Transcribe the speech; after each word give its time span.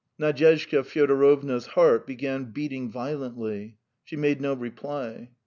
Nadyezhda 0.19 0.83
Fyodorovna's 0.83 1.67
heart 1.67 2.07
began 2.07 2.45
beating 2.45 2.89
violently. 2.91 3.77
She 4.03 4.15
made 4.15 4.41
no 4.41 4.55
reply. 4.55 5.29